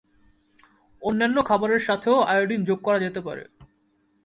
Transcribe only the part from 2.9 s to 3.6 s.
যেতে পারে।